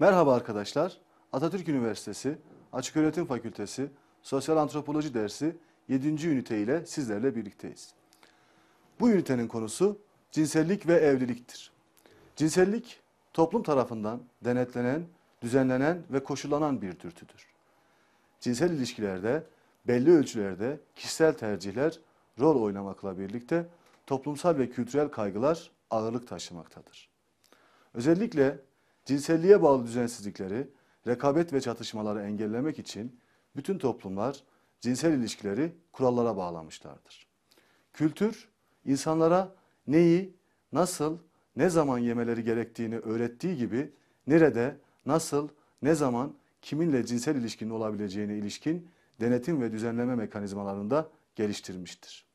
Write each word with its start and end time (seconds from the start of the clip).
Merhaba 0.00 0.34
arkadaşlar. 0.34 0.98
Atatürk 1.32 1.68
Üniversitesi 1.68 2.38
Açıköğretim 2.72 3.26
Fakültesi 3.26 3.90
Sosyal 4.22 4.56
Antropoloji 4.56 5.14
dersi 5.14 5.56
7. 5.88 6.28
ünite 6.28 6.62
ile 6.62 6.86
sizlerle 6.86 7.36
birlikteyiz. 7.36 7.94
Bu 9.00 9.10
ünitenin 9.10 9.48
konusu 9.48 9.98
cinsellik 10.30 10.86
ve 10.88 10.94
evliliktir. 10.94 11.72
Cinsellik 12.36 13.00
toplum 13.32 13.62
tarafından 13.62 14.22
denetlenen, 14.44 15.02
düzenlenen 15.42 16.02
ve 16.10 16.24
koşullanan 16.24 16.82
bir 16.82 17.00
dürtüdür. 17.00 17.46
Cinsel 18.40 18.70
ilişkilerde 18.70 19.44
belli 19.86 20.10
ölçülerde 20.10 20.80
kişisel 20.96 21.34
tercihler 21.34 22.00
rol 22.40 22.62
oynamakla 22.62 23.18
birlikte 23.18 23.66
toplumsal 24.06 24.58
ve 24.58 24.70
kültürel 24.70 25.08
kaygılar 25.08 25.70
ağırlık 25.90 26.28
taşımaktadır. 26.28 27.08
Özellikle 27.94 28.67
cinselliğe 29.08 29.62
bağlı 29.62 29.86
düzensizlikleri, 29.86 30.68
rekabet 31.06 31.52
ve 31.52 31.60
çatışmaları 31.60 32.22
engellemek 32.22 32.78
için 32.78 33.20
bütün 33.56 33.78
toplumlar 33.78 34.42
cinsel 34.80 35.12
ilişkileri 35.12 35.72
kurallara 35.92 36.36
bağlamışlardır. 36.36 37.26
Kültür, 37.92 38.48
insanlara 38.84 39.54
neyi, 39.86 40.36
nasıl, 40.72 41.18
ne 41.56 41.70
zaman 41.70 41.98
yemeleri 41.98 42.44
gerektiğini 42.44 42.98
öğrettiği 42.98 43.56
gibi 43.56 43.92
nerede, 44.26 44.76
nasıl, 45.06 45.48
ne 45.82 45.94
zaman, 45.94 46.34
kiminle 46.62 47.06
cinsel 47.06 47.36
ilişkinin 47.36 47.70
olabileceğine 47.70 48.36
ilişkin 48.36 48.88
denetim 49.20 49.60
ve 49.60 49.72
düzenleme 49.72 50.14
mekanizmalarında 50.14 51.08
geliştirmiştir. 51.36 52.26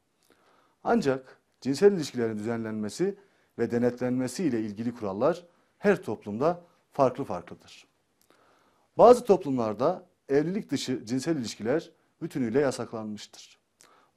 Ancak 0.84 1.38
cinsel 1.62 1.92
ilişkilerin 1.92 2.38
düzenlenmesi 2.38 3.16
ve 3.60 3.72
denetlenmesi 3.72 4.44
ile 4.44 4.62
ilgili 4.62 4.96
kurallar 4.96 5.46
her 5.84 6.04
toplumda 6.04 6.62
farklı 6.94 7.24
farklıdır. 7.24 7.88
Bazı 8.98 9.24
toplumlarda 9.24 10.06
evlilik 10.30 10.72
dışı 10.72 11.06
cinsel 11.06 11.38
ilişkiler 11.38 11.92
bütünüyle 12.22 12.60
yasaklanmıştır. 12.60 13.60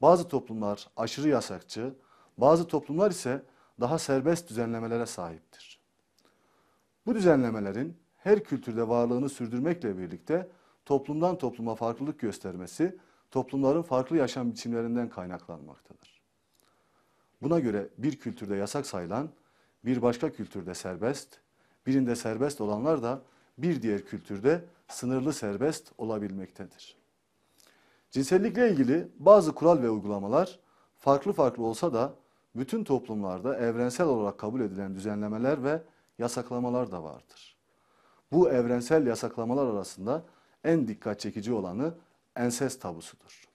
Bazı 0.02 0.28
toplumlar 0.28 0.88
aşırı 0.96 1.28
yasakçı, 1.28 1.94
bazı 2.38 2.66
toplumlar 2.66 3.10
ise 3.10 3.42
daha 3.80 3.98
serbest 3.98 4.50
düzenlemelere 4.50 5.06
sahiptir. 5.06 5.80
Bu 7.06 7.14
düzenlemelerin 7.14 7.96
her 8.16 8.44
kültürde 8.44 8.88
varlığını 8.88 9.28
sürdürmekle 9.28 9.98
birlikte 9.98 10.48
toplumdan 10.84 11.38
topluma 11.38 11.74
farklılık 11.74 12.20
göstermesi 12.20 12.98
toplumların 13.30 13.82
farklı 13.82 14.16
yaşam 14.16 14.50
biçimlerinden 14.50 15.08
kaynaklanmaktadır. 15.08 16.20
Buna 17.42 17.60
göre 17.60 17.88
bir 17.98 18.18
kültürde 18.18 18.56
yasak 18.56 18.86
sayılan 18.86 19.30
bir 19.84 20.02
başka 20.02 20.32
kültürde 20.32 20.74
serbest, 20.74 21.40
birinde 21.86 22.16
serbest 22.16 22.60
olanlar 22.60 23.02
da 23.02 23.22
bir 23.58 23.82
diğer 23.82 24.04
kültürde 24.04 24.64
sınırlı 24.88 25.32
serbest 25.32 25.92
olabilmektedir. 25.98 26.96
Cinsellikle 28.10 28.70
ilgili 28.70 29.08
bazı 29.18 29.54
kural 29.54 29.82
ve 29.82 29.90
uygulamalar 29.90 30.58
farklı 30.96 31.32
farklı 31.32 31.64
olsa 31.64 31.94
da 31.94 32.14
bütün 32.56 32.84
toplumlarda 32.84 33.56
evrensel 33.56 34.06
olarak 34.06 34.38
kabul 34.38 34.60
edilen 34.60 34.94
düzenlemeler 34.94 35.64
ve 35.64 35.82
yasaklamalar 36.18 36.92
da 36.92 37.04
vardır. 37.04 37.56
Bu 38.32 38.50
evrensel 38.50 39.06
yasaklamalar 39.06 39.66
arasında 39.66 40.24
en 40.64 40.88
dikkat 40.88 41.20
çekici 41.20 41.52
olanı 41.52 41.94
ensest 42.36 42.82
tabusudur. 42.82 43.48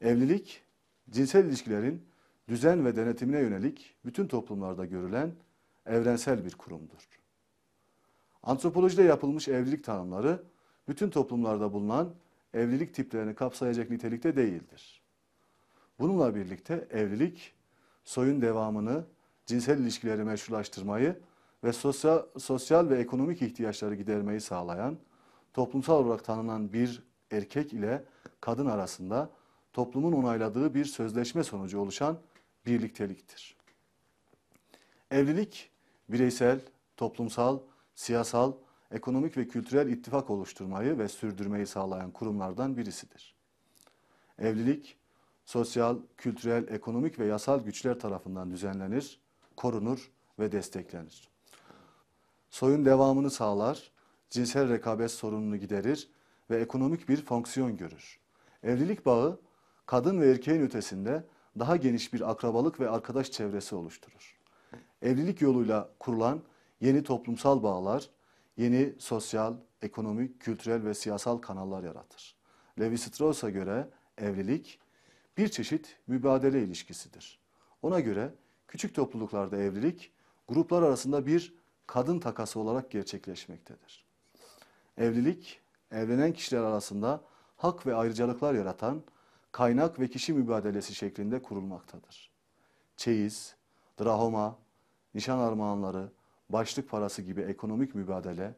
Evlilik, 0.00 0.62
cinsel 1.10 1.44
ilişkilerin 1.44 2.06
düzen 2.48 2.84
ve 2.84 2.96
denetimine 2.96 3.40
yönelik 3.40 3.94
bütün 4.04 4.26
toplumlarda 4.26 4.84
görülen 4.84 5.34
evrensel 5.88 6.44
bir 6.44 6.54
kurumdur. 6.54 7.08
Antropolojide 8.42 9.02
yapılmış 9.02 9.48
evlilik 9.48 9.84
tanımları 9.84 10.42
bütün 10.88 11.10
toplumlarda 11.10 11.72
bulunan 11.72 12.14
evlilik 12.54 12.94
tiplerini 12.94 13.34
kapsayacak 13.34 13.90
nitelikte 13.90 14.36
değildir. 14.36 15.02
Bununla 15.98 16.34
birlikte 16.34 16.88
evlilik 16.90 17.54
soyun 18.04 18.42
devamını, 18.42 19.04
cinsel 19.46 19.78
ilişkileri 19.78 20.24
meşrulaştırmayı 20.24 21.20
ve 21.64 21.72
sosyal, 21.72 22.22
sosyal 22.38 22.90
ve 22.90 22.98
ekonomik 22.98 23.42
ihtiyaçları 23.42 23.94
gidermeyi 23.94 24.40
sağlayan, 24.40 24.98
toplumsal 25.54 26.04
olarak 26.04 26.24
tanınan 26.24 26.72
bir 26.72 27.02
erkek 27.30 27.72
ile 27.72 28.04
kadın 28.40 28.66
arasında 28.66 29.30
toplumun 29.72 30.12
onayladığı 30.12 30.74
bir 30.74 30.84
sözleşme 30.84 31.44
sonucu 31.44 31.80
oluşan 31.80 32.18
birlikteliktir. 32.66 33.56
Evlilik 35.10 35.70
bireysel, 36.08 36.60
toplumsal, 36.96 37.58
siyasal, 37.94 38.52
ekonomik 38.90 39.36
ve 39.36 39.48
kültürel 39.48 39.88
ittifak 39.88 40.30
oluşturmayı 40.30 40.98
ve 40.98 41.08
sürdürmeyi 41.08 41.66
sağlayan 41.66 42.10
kurumlardan 42.10 42.76
birisidir. 42.76 43.34
Evlilik 44.38 44.96
sosyal, 45.44 45.98
kültürel, 46.16 46.68
ekonomik 46.68 47.18
ve 47.18 47.26
yasal 47.26 47.60
güçler 47.60 48.00
tarafından 48.00 48.50
düzenlenir, 48.50 49.20
korunur 49.56 50.10
ve 50.38 50.52
desteklenir. 50.52 51.28
Soyun 52.50 52.84
devamını 52.84 53.30
sağlar, 53.30 53.90
cinsel 54.30 54.68
rekabet 54.68 55.10
sorununu 55.10 55.56
giderir 55.56 56.10
ve 56.50 56.60
ekonomik 56.60 57.08
bir 57.08 57.24
fonksiyon 57.24 57.76
görür. 57.76 58.18
Evlilik 58.62 59.06
bağı 59.06 59.40
kadın 59.86 60.20
ve 60.20 60.30
erkeğin 60.30 60.62
ötesinde 60.62 61.24
daha 61.58 61.76
geniş 61.76 62.12
bir 62.12 62.30
akrabalık 62.30 62.80
ve 62.80 62.90
arkadaş 62.90 63.30
çevresi 63.30 63.74
oluşturur. 63.74 64.37
Evlilik 65.02 65.40
yoluyla 65.40 65.90
kurulan 66.00 66.42
yeni 66.80 67.02
toplumsal 67.02 67.62
bağlar, 67.62 68.10
yeni 68.56 68.94
sosyal, 68.98 69.54
ekonomik, 69.82 70.40
kültürel 70.40 70.84
ve 70.84 70.94
siyasal 70.94 71.38
kanallar 71.38 71.82
yaratır. 71.82 72.36
Levi 72.80 72.98
Strauss'a 72.98 73.50
göre 73.50 73.88
evlilik 74.18 74.80
bir 75.36 75.48
çeşit 75.48 75.96
mübadele 76.06 76.62
ilişkisidir. 76.62 77.38
Ona 77.82 78.00
göre 78.00 78.34
küçük 78.68 78.94
topluluklarda 78.94 79.56
evlilik 79.56 80.12
gruplar 80.48 80.82
arasında 80.82 81.26
bir 81.26 81.54
kadın 81.86 82.20
takası 82.20 82.60
olarak 82.60 82.90
gerçekleşmektedir. 82.90 84.04
Evlilik, 84.96 85.60
evlenen 85.92 86.32
kişiler 86.32 86.60
arasında 86.60 87.20
hak 87.56 87.86
ve 87.86 87.94
ayrıcalıklar 87.94 88.54
yaratan 88.54 89.02
kaynak 89.52 90.00
ve 90.00 90.08
kişi 90.08 90.32
mübadelesi 90.32 90.94
şeklinde 90.94 91.42
kurulmaktadır. 91.42 92.30
Çeyiz, 92.96 93.54
drahoma, 94.00 94.58
nişan 95.14 95.38
armağanları, 95.38 96.08
başlık 96.50 96.90
parası 96.90 97.22
gibi 97.22 97.40
ekonomik 97.40 97.94
mübadele, 97.94 98.54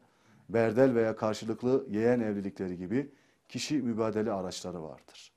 berdel 0.49 0.95
veya 0.95 1.15
karşılıklı 1.15 1.85
yeğen 1.89 2.19
evlilikleri 2.19 2.77
gibi 2.77 3.11
kişi 3.49 3.81
mübadele 3.81 4.31
araçları 4.31 4.83
vardır. 4.83 5.31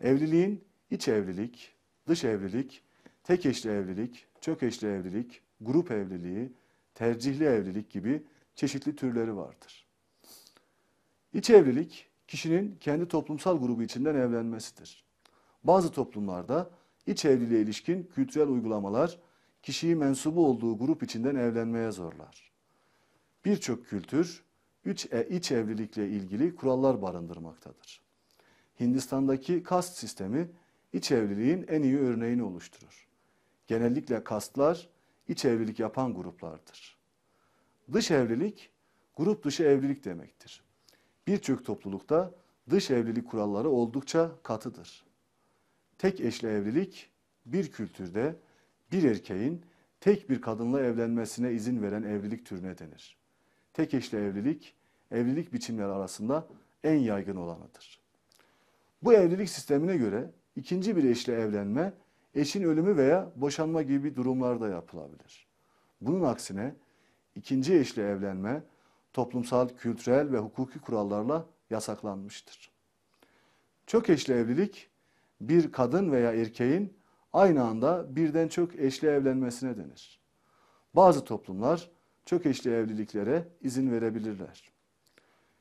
Evliliğin 0.00 0.64
iç 0.90 1.08
evlilik, 1.08 1.72
dış 2.08 2.24
evlilik, 2.24 2.82
tek 3.24 3.46
eşli 3.46 3.70
evlilik, 3.70 4.26
çok 4.40 4.62
eşli 4.62 4.88
evlilik, 4.88 5.42
grup 5.60 5.90
evliliği, 5.90 6.52
tercihli 6.94 7.44
evlilik 7.44 7.90
gibi 7.90 8.22
çeşitli 8.54 8.96
türleri 8.96 9.36
vardır. 9.36 9.86
İç 11.32 11.50
evlilik 11.50 12.06
kişinin 12.28 12.76
kendi 12.80 13.08
toplumsal 13.08 13.58
grubu 13.58 13.82
içinden 13.82 14.14
evlenmesidir. 14.14 15.04
Bazı 15.64 15.92
toplumlarda 15.92 16.70
iç 17.06 17.24
evliliğe 17.24 17.60
ilişkin 17.60 18.10
kültürel 18.14 18.48
uygulamalar 18.48 19.18
kişiyi 19.64 19.96
mensubu 19.96 20.46
olduğu 20.46 20.78
grup 20.78 21.02
içinden 21.02 21.34
evlenmeye 21.34 21.90
zorlar. 21.90 22.52
Birçok 23.44 23.86
kültür 23.86 24.44
üç 24.84 25.12
e, 25.12 25.28
iç 25.28 25.52
evlilikle 25.52 26.08
ilgili 26.08 26.54
kurallar 26.54 27.02
barındırmaktadır. 27.02 28.00
Hindistan'daki 28.80 29.62
kast 29.62 29.98
sistemi 29.98 30.50
iç 30.92 31.12
evliliğin 31.12 31.64
en 31.68 31.82
iyi 31.82 31.98
örneğini 31.98 32.42
oluşturur. 32.42 33.08
Genellikle 33.66 34.24
kastlar 34.24 34.88
iç 35.28 35.44
evlilik 35.44 35.80
yapan 35.80 36.14
gruplardır. 36.14 36.98
Dış 37.92 38.10
evlilik 38.10 38.70
grup 39.16 39.44
dışı 39.44 39.62
evlilik 39.64 40.04
demektir. 40.04 40.62
Birçok 41.26 41.64
toplulukta 41.64 42.34
dış 42.70 42.90
evlilik 42.90 43.28
kuralları 43.28 43.70
oldukça 43.70 44.30
katıdır. 44.42 45.04
Tek 45.98 46.20
eşli 46.20 46.48
evlilik 46.48 47.10
bir 47.46 47.70
kültürde 47.70 48.36
bir 48.94 49.10
erkeğin 49.10 49.62
tek 50.00 50.30
bir 50.30 50.40
kadınla 50.40 50.80
evlenmesine 50.80 51.52
izin 51.52 51.82
veren 51.82 52.02
evlilik 52.02 52.46
türüne 52.46 52.78
denir. 52.78 53.16
Tek 53.72 53.94
eşli 53.94 54.18
evlilik, 54.18 54.74
evlilik 55.10 55.52
biçimleri 55.52 55.86
arasında 55.86 56.46
en 56.84 56.98
yaygın 56.98 57.36
olanıdır. 57.36 58.00
Bu 59.02 59.12
evlilik 59.12 59.50
sistemine 59.50 59.96
göre 59.96 60.30
ikinci 60.56 60.96
bir 60.96 61.04
eşle 61.04 61.32
evlenme, 61.32 61.92
eşin 62.34 62.62
ölümü 62.62 62.96
veya 62.96 63.30
boşanma 63.36 63.82
gibi 63.82 64.16
durumlarda 64.16 64.68
yapılabilir. 64.68 65.46
Bunun 66.00 66.22
aksine 66.22 66.74
ikinci 67.34 67.74
eşle 67.74 68.02
evlenme 68.02 68.62
toplumsal, 69.12 69.68
kültürel 69.68 70.32
ve 70.32 70.38
hukuki 70.38 70.78
kurallarla 70.78 71.46
yasaklanmıştır. 71.70 72.70
Çok 73.86 74.10
eşli 74.10 74.34
evlilik 74.34 74.88
bir 75.40 75.72
kadın 75.72 76.12
veya 76.12 76.32
erkeğin 76.32 76.92
aynı 77.34 77.64
anda 77.64 78.16
birden 78.16 78.48
çok 78.48 78.76
eşle 78.76 79.10
evlenmesine 79.10 79.76
denir. 79.76 80.20
Bazı 80.96 81.24
toplumlar 81.24 81.90
çok 82.26 82.46
eşli 82.46 82.70
evliliklere 82.70 83.48
izin 83.60 83.92
verebilirler. 83.92 84.72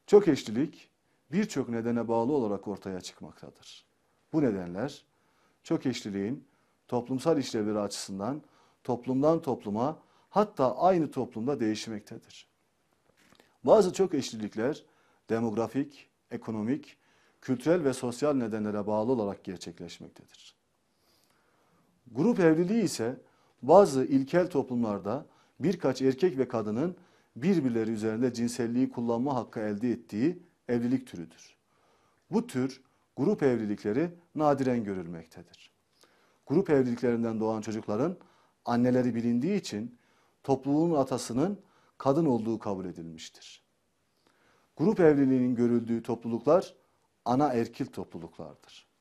Çok 0.07 0.27
eşlilik 0.27 0.89
birçok 1.31 1.69
nedene 1.69 2.07
bağlı 2.07 2.33
olarak 2.33 2.67
ortaya 2.67 3.01
çıkmaktadır. 3.01 3.85
Bu 4.33 4.41
nedenler 4.41 5.05
çok 5.63 5.85
eşliliğin 5.85 6.47
toplumsal 6.87 7.37
işlevleri 7.37 7.79
açısından 7.79 8.41
toplumdan 8.83 9.41
topluma 9.41 9.99
hatta 10.29 10.77
aynı 10.77 11.11
toplumda 11.11 11.59
değişmektedir. 11.59 12.47
Bazı 13.63 13.93
çok 13.93 14.13
eşlilikler 14.13 14.83
demografik, 15.29 16.09
ekonomik, 16.31 16.97
kültürel 17.41 17.83
ve 17.83 17.93
sosyal 17.93 18.33
nedenlere 18.33 18.87
bağlı 18.87 19.11
olarak 19.11 19.43
gerçekleşmektedir. 19.43 20.62
Grup 22.15 22.39
evliliği 22.39 22.83
ise 22.83 23.21
bazı 23.62 24.06
ilkel 24.06 24.50
toplumlarda 24.50 25.25
birkaç 25.60 26.01
erkek 26.01 26.38
ve 26.38 26.48
kadının 26.48 26.95
birbirleri 27.36 27.92
üzerinde 27.92 28.33
cinselliği 28.33 28.89
kullanma 28.89 29.36
hakkı 29.36 29.60
elde 29.60 29.92
ettiği 29.92 30.44
evlilik 30.68 31.07
türüdür. 31.07 31.56
Bu 32.31 32.48
tür 32.48 32.81
grup 33.15 33.44
evlilikleri 33.44 34.10
nadiren 34.36 34.83
görülmektedir. 34.83 35.71
Grup 36.48 36.69
evliliklerinden 36.69 37.39
doğan 37.39 37.62
çocukların 37.62 38.18
anneleri 38.65 39.15
bilindiği 39.15 39.56
için 39.56 39.98
topluluğun 40.44 40.95
atasının 40.95 41.60
kadın 41.98 42.25
olduğu 42.25 42.60
kabul 42.60 42.86
edilmiştir. 42.86 43.63
Grup 44.77 45.00
evliliğinin 45.00 45.56
görüldüğü 45.56 46.04
topluluklar 46.04 46.75
ana 47.25 47.54
erkil 47.54 47.86
topluluklardır. 47.86 48.92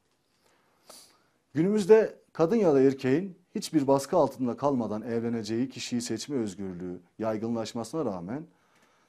Günümüzde 1.55 2.19
kadın 2.33 2.57
ya 2.57 2.75
da 2.75 2.81
erkeğin 2.81 3.39
hiçbir 3.55 3.87
baskı 3.87 4.17
altında 4.17 4.57
kalmadan 4.57 5.03
evleneceği 5.03 5.69
kişiyi 5.69 6.03
seçme 6.03 6.37
özgürlüğü 6.37 7.01
yaygınlaşmasına 7.19 8.05
rağmen 8.05 8.47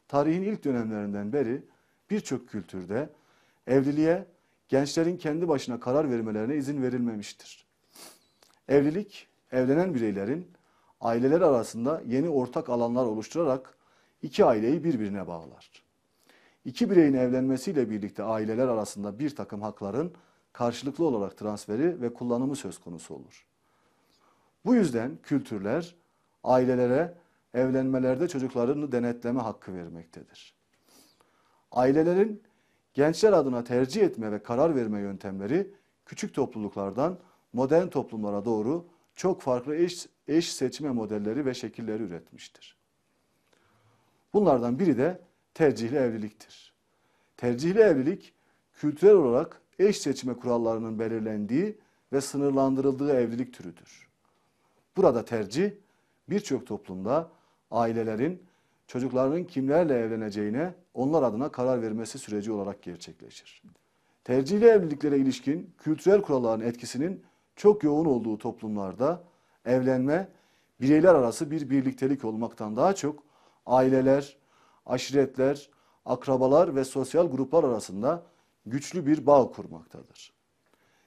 tarihin 0.07 0.41
ilk 0.41 0.63
dönemlerinden 0.63 1.33
beri 1.33 1.63
birçok 2.09 2.49
kültürde 2.49 3.09
evliliğe 3.67 4.25
gençlerin 4.69 5.17
kendi 5.17 5.47
başına 5.47 5.79
karar 5.79 6.11
vermelerine 6.11 6.55
izin 6.55 6.81
verilmemiştir. 6.81 7.65
Evlilik, 8.67 9.27
evlenen 9.51 9.93
bireylerin 9.93 10.47
aileler 11.01 11.41
arasında 11.41 12.01
yeni 12.07 12.29
ortak 12.29 12.69
alanlar 12.69 13.05
oluşturarak 13.05 13.77
iki 14.21 14.45
aileyi 14.45 14.83
birbirine 14.83 15.27
bağlar. 15.27 15.71
İki 16.65 16.89
bireyin 16.89 17.13
evlenmesiyle 17.13 17.89
birlikte 17.89 18.23
aileler 18.23 18.67
arasında 18.67 19.19
bir 19.19 19.35
takım 19.35 19.61
hakların 19.61 20.13
karşılıklı 20.53 21.05
olarak 21.05 21.37
transferi 21.37 22.01
ve 22.01 22.13
kullanımı 22.13 22.55
söz 22.55 22.77
konusu 22.77 23.13
olur. 23.13 23.45
Bu 24.65 24.75
yüzden 24.75 25.17
kültürler 25.23 25.95
ailelere 26.43 27.17
evlenmelerde 27.53 28.27
çocuklarını 28.27 28.91
denetleme 28.91 29.41
hakkı 29.41 29.73
vermektedir. 29.73 30.55
Ailelerin 31.71 32.43
gençler 32.93 33.33
adına 33.33 33.63
tercih 33.63 34.01
etme 34.01 34.31
ve 34.31 34.43
karar 34.43 34.75
verme 34.75 34.99
yöntemleri 34.99 35.73
küçük 36.05 36.33
topluluklardan 36.33 37.19
modern 37.53 37.87
toplumlara 37.87 38.45
doğru 38.45 38.85
çok 39.15 39.41
farklı 39.41 39.75
eş, 39.75 40.07
eş 40.27 40.53
seçme 40.53 40.89
modelleri 40.89 41.45
ve 41.45 41.53
şekilleri 41.53 42.03
üretmiştir. 42.03 42.77
Bunlardan 44.33 44.79
biri 44.79 44.97
de 44.97 45.21
tercihli 45.53 45.95
evliliktir. 45.95 46.73
Tercihli 47.37 47.79
evlilik 47.79 48.33
kültürel 48.73 49.13
olarak 49.13 49.62
eş 49.79 49.97
seçme 49.97 50.33
kurallarının 50.33 50.99
belirlendiği 50.99 51.77
ve 52.13 52.21
sınırlandırıldığı 52.21 53.13
evlilik 53.13 53.53
türüdür. 53.53 54.07
Burada 54.97 55.25
tercih 55.25 55.71
birçok 56.29 56.67
toplumda 56.67 57.29
ailelerin 57.71 58.43
çocuklarının 58.87 59.43
kimlerle 59.43 59.93
evleneceğine 59.93 60.73
onlar 60.93 61.23
adına 61.23 61.51
karar 61.51 61.81
vermesi 61.81 62.19
süreci 62.19 62.51
olarak 62.51 62.81
gerçekleşir. 62.81 63.61
Tercihli 64.23 64.65
evliliklere 64.65 65.17
ilişkin 65.17 65.73
kültürel 65.77 66.21
kuralların 66.21 66.65
etkisinin 66.65 67.23
çok 67.55 67.83
yoğun 67.83 68.05
olduğu 68.05 68.37
toplumlarda 68.37 69.23
evlenme 69.65 70.29
bireyler 70.81 71.15
arası 71.15 71.51
bir 71.51 71.69
birliktelik 71.69 72.25
olmaktan 72.25 72.75
daha 72.75 72.95
çok 72.95 73.23
aileler, 73.65 74.37
aşiretler, 74.85 75.69
akrabalar 76.05 76.75
ve 76.75 76.83
sosyal 76.83 77.31
gruplar 77.31 77.63
arasında 77.63 78.23
güçlü 78.65 79.05
bir 79.05 79.25
bağ 79.25 79.51
kurmaktadır. 79.51 80.33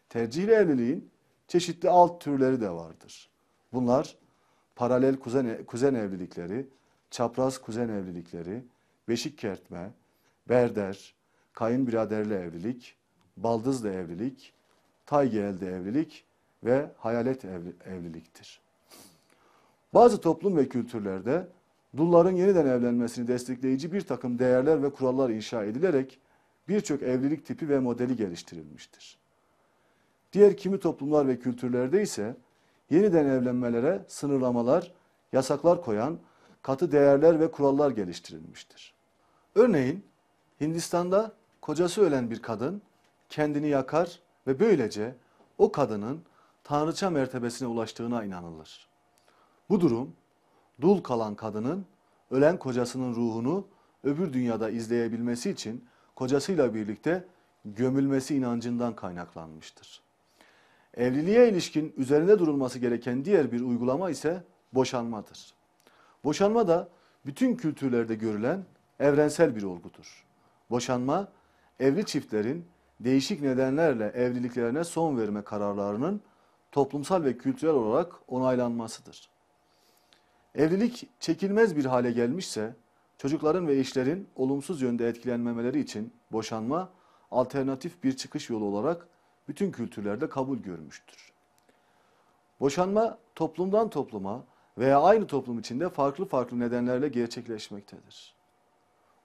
Tercihli 0.08 0.50
evliliğin 0.50 1.10
çeşitli 1.48 1.90
alt 1.90 2.20
türleri 2.20 2.60
de 2.60 2.70
vardır. 2.70 3.30
Bunlar 3.72 4.16
paralel 4.76 5.16
kuzen, 5.16 5.64
kuzen 5.64 5.94
evlilikleri, 5.94 6.66
çapraz 7.10 7.58
kuzen 7.58 7.88
evlilikleri, 7.88 8.64
beşik 9.08 9.38
kertme, 9.38 9.90
berder, 10.48 11.14
kayınbiraderli 11.52 12.34
evlilik, 12.34 12.96
baldızlı 13.36 13.90
evlilik, 13.90 14.52
taygelde 15.06 15.66
evlilik 15.66 16.24
ve 16.64 16.90
hayalet 16.96 17.44
evli, 17.44 17.72
evliliktir. 17.84 18.60
Bazı 19.94 20.20
toplum 20.20 20.56
ve 20.56 20.68
kültürlerde 20.68 21.48
dulların 21.96 22.32
yeniden 22.32 22.66
evlenmesini 22.66 23.28
destekleyici 23.28 23.92
bir 23.92 24.00
takım 24.00 24.38
değerler 24.38 24.82
ve 24.82 24.90
kurallar 24.90 25.30
inşa 25.30 25.64
edilerek 25.64 26.18
birçok 26.68 27.02
evlilik 27.02 27.46
tipi 27.46 27.68
ve 27.68 27.78
modeli 27.78 28.16
geliştirilmiştir. 28.16 29.18
Diğer 30.32 30.56
kimi 30.56 30.80
toplumlar 30.80 31.28
ve 31.28 31.38
kültürlerde 31.38 32.02
ise 32.02 32.36
yeniden 32.90 33.26
evlenmelere 33.26 34.04
sınırlamalar, 34.08 34.92
yasaklar 35.32 35.82
koyan 35.82 36.18
katı 36.62 36.92
değerler 36.92 37.40
ve 37.40 37.50
kurallar 37.50 37.90
geliştirilmiştir. 37.90 38.94
Örneğin 39.54 40.04
Hindistan'da 40.60 41.32
kocası 41.60 42.02
ölen 42.02 42.30
bir 42.30 42.42
kadın 42.42 42.82
kendini 43.28 43.68
yakar 43.68 44.20
ve 44.46 44.60
böylece 44.60 45.14
o 45.58 45.72
kadının 45.72 46.22
tanrıça 46.64 47.10
mertebesine 47.10 47.68
ulaştığına 47.68 48.24
inanılır. 48.24 48.88
Bu 49.68 49.80
durum 49.80 50.16
dul 50.80 51.02
kalan 51.02 51.34
kadının 51.34 51.86
ölen 52.30 52.58
kocasının 52.58 53.14
ruhunu 53.14 53.66
öbür 54.04 54.32
dünyada 54.32 54.70
izleyebilmesi 54.70 55.50
için 55.50 55.84
kocasıyla 56.16 56.74
birlikte 56.74 57.24
gömülmesi 57.64 58.36
inancından 58.36 58.96
kaynaklanmıştır. 58.96 60.02
Evliliğe 60.94 61.48
ilişkin 61.48 61.94
üzerinde 61.96 62.38
durulması 62.38 62.78
gereken 62.78 63.24
diğer 63.24 63.52
bir 63.52 63.60
uygulama 63.60 64.10
ise 64.10 64.42
boşanmadır. 64.72 65.54
Boşanma 66.24 66.68
da 66.68 66.88
bütün 67.26 67.56
kültürlerde 67.56 68.14
görülen 68.14 68.64
evrensel 69.00 69.56
bir 69.56 69.62
olgudur. 69.62 70.26
Boşanma, 70.70 71.28
evli 71.80 72.04
çiftlerin 72.06 72.66
değişik 73.00 73.42
nedenlerle 73.42 74.04
evliliklerine 74.04 74.84
son 74.84 75.18
verme 75.18 75.42
kararlarının 75.42 76.20
toplumsal 76.72 77.24
ve 77.24 77.38
kültürel 77.38 77.74
olarak 77.74 78.14
onaylanmasıdır. 78.28 79.28
Evlilik 80.54 81.08
çekilmez 81.20 81.76
bir 81.76 81.84
hale 81.84 82.12
gelmişse, 82.12 82.74
çocukların 83.18 83.66
ve 83.66 83.78
eşlerin 83.78 84.28
olumsuz 84.36 84.82
yönde 84.82 85.08
etkilenmemeleri 85.08 85.80
için 85.80 86.12
boşanma 86.32 86.90
alternatif 87.30 88.04
bir 88.04 88.16
çıkış 88.16 88.50
yolu 88.50 88.64
olarak 88.64 89.08
bütün 89.48 89.72
kültürlerde 89.72 90.28
kabul 90.28 90.58
görmüştür. 90.58 91.32
Boşanma 92.60 93.18
toplumdan 93.34 93.90
topluma 93.90 94.44
veya 94.78 95.02
aynı 95.02 95.26
toplum 95.26 95.58
içinde 95.58 95.88
farklı 95.88 96.24
farklı 96.24 96.58
nedenlerle 96.58 97.08
gerçekleşmektedir. 97.08 98.34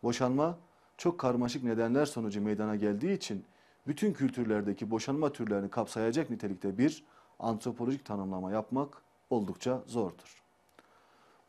Boşanma 0.03 0.57
çok 0.97 1.19
karmaşık 1.19 1.63
nedenler 1.63 2.05
sonucu 2.05 2.41
meydana 2.41 2.75
geldiği 2.75 3.13
için 3.13 3.45
bütün 3.87 4.13
kültürlerdeki 4.13 4.91
boşanma 4.91 5.31
türlerini 5.33 5.69
kapsayacak 5.69 6.29
nitelikte 6.29 6.77
bir 6.77 7.05
antropolojik 7.39 8.05
tanımlama 8.05 8.51
yapmak 8.51 9.01
oldukça 9.29 9.83
zordur. 9.85 10.43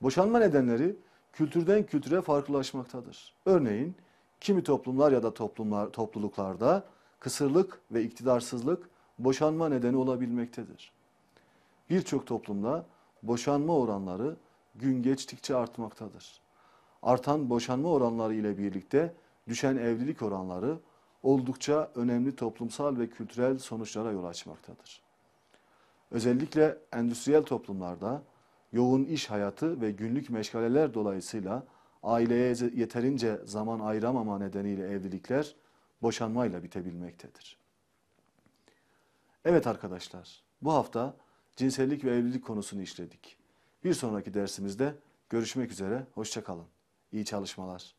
Boşanma 0.03 0.39
nedenleri 0.39 0.97
kültürden 1.33 1.87
kültüre 1.87 2.23
farklılaşmaktadır. 2.23 3.35
Örneğin 3.47 3.95
kimi 4.41 4.63
toplumlar 4.63 5.13
ya 5.13 5.23
da 5.23 5.35
toplumlar, 5.35 5.91
topluluklarda 5.91 6.85
kısırlık 7.21 7.81
ve 7.91 8.03
iktidarsızlık 8.03 8.91
boşanma 9.19 9.69
nedeni 9.69 9.97
olabilmektedir. 9.97 10.93
Birçok 11.91 12.27
toplumda 12.27 12.87
boşanma 13.23 13.77
oranları 13.77 14.37
gün 14.75 15.03
geçtikçe 15.03 15.57
artmaktadır. 15.57 16.41
Artan 17.03 17.51
boşanma 17.51 17.89
oranları 17.89 18.35
ile 18.35 18.59
birlikte 18.59 19.15
düşen 19.49 19.77
evlilik 19.77 20.23
oranları 20.23 20.79
oldukça 21.23 21.91
önemli 21.95 22.37
toplumsal 22.37 22.99
ve 22.99 23.11
kültürel 23.11 23.59
sonuçlara 23.59 24.13
yol 24.13 24.25
açmaktadır. 24.25 25.03
Özellikle 26.11 26.79
endüstriyel 26.93 27.43
toplumlarda 27.43 28.23
yoğun 28.73 29.05
iş 29.05 29.31
hayatı 29.31 29.81
ve 29.81 29.91
günlük 29.91 30.31
meşgaleler 30.31 30.95
dolayısıyla 30.95 31.67
aileye 32.03 32.55
yeterince 32.75 33.41
zaman 33.45 33.81
ayıramama 33.81 34.39
nedeniyle 34.39 34.89
evlilikler 34.89 35.55
boşanmayla 36.03 36.63
bitebilmektedir. 36.63 37.59
Evet 39.45 39.67
arkadaşlar, 39.67 40.43
bu 40.63 40.73
hafta 40.73 41.17
cinsellik 41.57 42.05
ve 42.05 42.17
evlilik 42.17 42.45
konusunu 42.45 42.83
işledik. 42.83 43.37
Bir 43.85 43.95
sonraki 43.95 44.35
dersimizde 44.35 44.95
Görüşmek 45.33 45.73
üzere, 45.73 46.07
hoşçakalın. 46.15 46.67
İyi 47.13 47.25
çalışmalar. 47.25 47.95